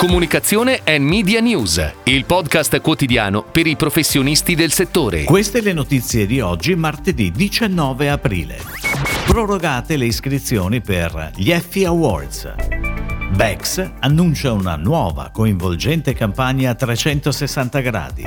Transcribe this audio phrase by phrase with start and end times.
[0.00, 5.24] Comunicazione e Media News, il podcast quotidiano per i professionisti del settore.
[5.24, 8.56] Queste le notizie di oggi, martedì 19 aprile.
[9.26, 12.50] Prorogate le iscrizioni per gli Effie Awards.
[13.34, 18.26] Bex annuncia una nuova coinvolgente campagna a 360 gradi.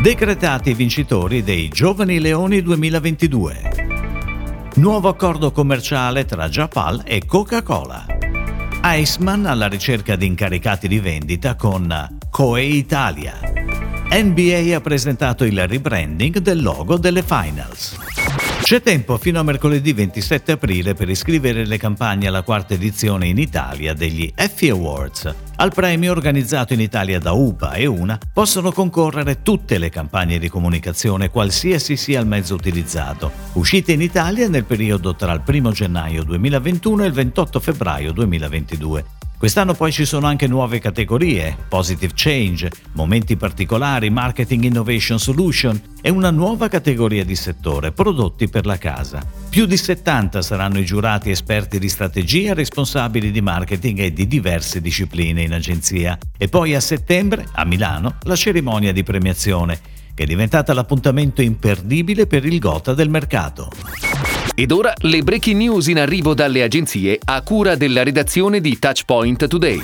[0.00, 4.70] Decretati i vincitori dei Giovani Leoni 2022.
[4.76, 8.11] Nuovo accordo commerciale tra Japal e Coca-Cola.
[8.84, 13.38] Iceman alla ricerca di incaricati di vendita con Coe Italia.
[14.10, 18.01] NBA ha presentato il rebranding del logo delle Finals.
[18.72, 23.36] C'è tempo fino a mercoledì 27 aprile per iscrivere le campagne alla quarta edizione in
[23.36, 25.34] Italia degli Effie Awards.
[25.56, 30.48] Al premio organizzato in Italia da UPA e UNA possono concorrere tutte le campagne di
[30.48, 36.24] comunicazione qualsiasi sia il mezzo utilizzato, uscite in Italia nel periodo tra il 1 gennaio
[36.24, 39.04] 2021 e il 28 febbraio 2022
[39.42, 46.10] Quest'anno poi ci sono anche nuove categorie, Positive Change, Momenti particolari, Marketing Innovation Solution e
[46.10, 49.20] una nuova categoria di settore, Prodotti per la casa.
[49.50, 54.80] Più di 70 saranno i giurati esperti di strategia responsabili di marketing e di diverse
[54.80, 56.16] discipline in agenzia.
[56.38, 59.76] E poi a settembre, a Milano, la cerimonia di premiazione,
[60.14, 63.70] che è diventata l'appuntamento imperdibile per il gota del mercato.
[64.54, 69.46] Ed ora le breaking news in arrivo dalle agenzie a cura della redazione di Touchpoint
[69.46, 69.82] Today.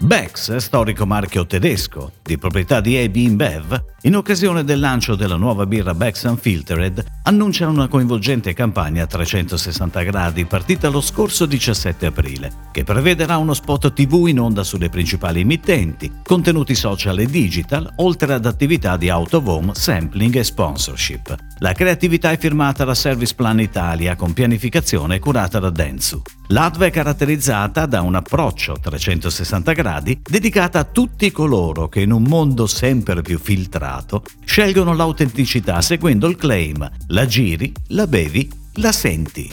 [0.00, 5.66] Bex, storico marchio tedesco, di proprietà di AB InBev, in occasione del lancio della nuova
[5.66, 12.52] birra Bex Unfiltered, annuncia una coinvolgente campagna a 360 gradi partita lo scorso 17 aprile,
[12.70, 18.32] che prevederà uno spot TV in onda sulle principali emittenti, contenuti social e digital, oltre
[18.32, 21.34] ad attività di out of home, sampling e sponsorship.
[21.58, 26.22] La creatività è firmata da Service Plan Italia con pianificazione curata da Densu.
[26.48, 32.12] L'ADV è caratterizzata da un approccio a 360 gradi dedicata a tutti coloro che in
[32.12, 38.92] un mondo sempre più filtrato scelgono l'autenticità seguendo il claim la giri, la bevi, la
[38.92, 39.50] senti.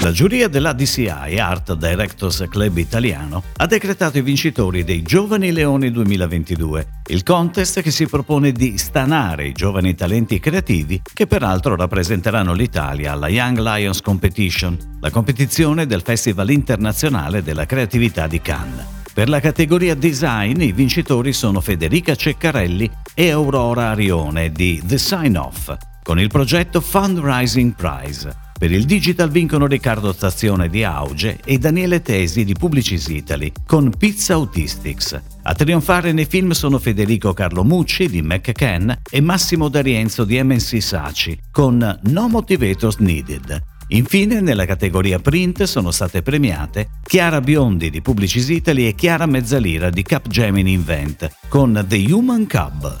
[0.00, 5.90] La giuria della DCI Art Directors Club Italiano ha decretato i vincitori dei Giovani Leoni
[5.90, 12.54] 2022, il contest che si propone di stanare i giovani talenti creativi che peraltro rappresenteranno
[12.54, 18.86] l'Italia alla Young Lions Competition, la competizione del Festival internazionale della creatività di Cannes.
[19.12, 25.36] Per la categoria design i vincitori sono Federica Ceccarelli e Aurora Arione di The Sign
[25.36, 25.76] Off,
[26.06, 28.32] con il progetto Fundraising Prize.
[28.56, 33.90] Per il digital vincono Riccardo Stazione di Auge e Daniele Tesi di Publicis Italy con
[33.90, 35.20] Pizza Autistics.
[35.42, 40.80] A trionfare nei film sono Federico Carlo Mucci di McCann e Massimo D'Arienzo di MNC
[40.80, 43.60] Saci con No Motivators Needed.
[43.88, 49.90] Infine, nella categoria print sono state premiate Chiara Biondi di Publicis Italy e Chiara Mezzalira
[49.90, 52.96] di Capgemini Invent con The Human Cub.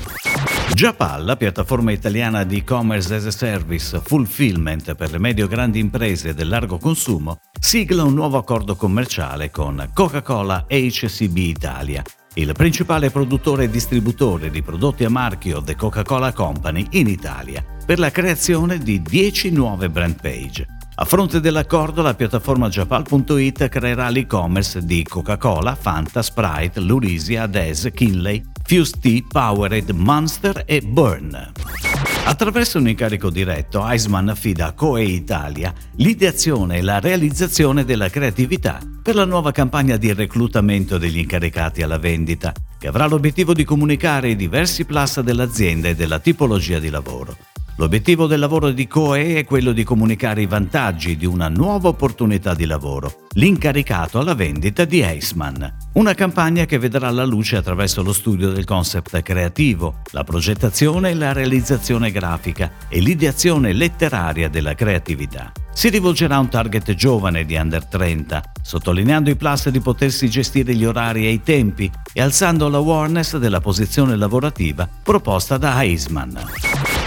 [0.74, 6.48] Japal, la piattaforma italiana di e-commerce as a service fulfillment per le medio-grandi imprese del
[6.48, 12.02] largo consumo, sigla un nuovo accordo commerciale con Coca-Cola HCB Italia,
[12.34, 17.98] il principale produttore e distributore di prodotti a marchio The Coca-Cola Company in Italia, per
[17.98, 20.66] la creazione di 10 nuove brand page.
[20.96, 28.42] A fronte dell'accordo, la piattaforma Japal.it creerà l'e-commerce di Coca-Cola, Fanta, Sprite, Lurisia, Des, Kinley,
[28.66, 31.52] Fuse Tea, Powerade, Monster e Burn.
[32.24, 38.80] Attraverso un incarico diretto, Eisman affida a Coe Italia l'ideazione e la realizzazione della creatività
[39.00, 44.30] per la nuova campagna di reclutamento degli incaricati alla vendita, che avrà l'obiettivo di comunicare
[44.30, 47.36] i diversi plus dell'azienda e della tipologia di lavoro.
[47.78, 52.54] L'obiettivo del lavoro di COE è quello di comunicare i vantaggi di una nuova opportunità
[52.54, 55.76] di lavoro, l'incaricato alla vendita di Eisman.
[55.92, 61.14] Una campagna che vedrà la luce attraverso lo studio del concept creativo, la progettazione e
[61.14, 65.52] la realizzazione grafica e l'ideazione letteraria della creatività.
[65.74, 70.74] Si rivolgerà a un target giovane di under 30, sottolineando i plus di potersi gestire
[70.74, 76.40] gli orari e i tempi e alzando l'awareness della posizione lavorativa proposta da Eisman.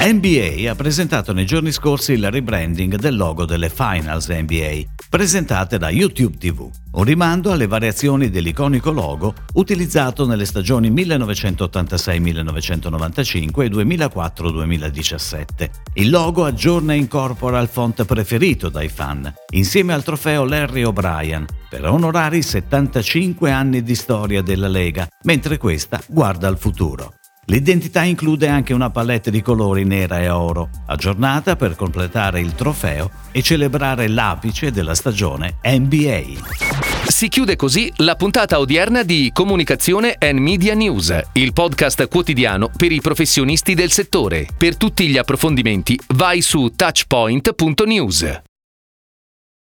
[0.01, 5.89] NBA ha presentato nei giorni scorsi il rebranding del logo delle Finals NBA, presentate da
[5.89, 15.69] YouTube TV, un rimando alle variazioni dell'iconico logo utilizzato nelle stagioni 1986-1995 e 2004-2017.
[15.95, 21.45] Il logo aggiorna e incorpora il font preferito dai fan, insieme al trofeo Larry O'Brien,
[21.69, 27.15] per onorare i 75 anni di storia della Lega, mentre questa guarda al futuro.
[27.49, 33.09] L'identità include anche una palette di colori nera e oro, aggiornata per completare il trofeo
[33.31, 36.21] e celebrare l'apice della stagione NBA.
[37.07, 42.91] Si chiude così la puntata odierna di Comunicazione and Media News, il podcast quotidiano per
[42.91, 44.45] i professionisti del settore.
[44.55, 48.48] Per tutti gli approfondimenti vai su touchpoint.news.